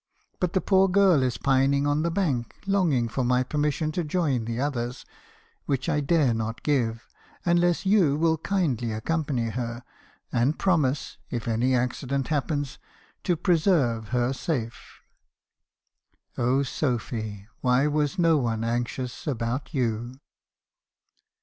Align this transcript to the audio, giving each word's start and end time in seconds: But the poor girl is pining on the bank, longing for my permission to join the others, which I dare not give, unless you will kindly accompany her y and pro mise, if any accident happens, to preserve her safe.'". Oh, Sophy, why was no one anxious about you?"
But 0.39 0.53
the 0.53 0.61
poor 0.61 0.87
girl 0.87 1.21
is 1.21 1.37
pining 1.37 1.85
on 1.85 2.01
the 2.01 2.09
bank, 2.09 2.55
longing 2.65 3.07
for 3.07 3.23
my 3.23 3.43
permission 3.43 3.91
to 3.91 4.03
join 4.03 4.45
the 4.45 4.59
others, 4.59 5.05
which 5.67 5.87
I 5.87 5.99
dare 5.99 6.33
not 6.33 6.63
give, 6.63 7.07
unless 7.45 7.85
you 7.85 8.17
will 8.17 8.39
kindly 8.39 8.91
accompany 8.93 9.49
her 9.49 9.83
y 10.33 10.39
and 10.41 10.57
pro 10.57 10.77
mise, 10.77 11.17
if 11.29 11.47
any 11.47 11.75
accident 11.75 12.29
happens, 12.29 12.79
to 13.25 13.35
preserve 13.35 14.07
her 14.07 14.33
safe.'". 14.33 15.01
Oh, 16.35 16.63
Sophy, 16.63 17.47
why 17.59 17.85
was 17.85 18.17
no 18.17 18.39
one 18.39 18.63
anxious 18.63 19.27
about 19.27 19.71
you?" 19.71 20.15